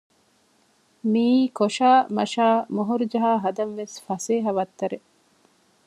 މީ 1.11 1.27
ކޮށައި 1.57 2.03
މަށައި 2.15 2.59
މޮހޮރުޖަހާ 2.75 3.31
ހަދަން 3.43 3.73
ވެސް 3.79 3.95
ފަސޭހަ 4.05 4.51
ވައްތަރެއް 4.57 5.07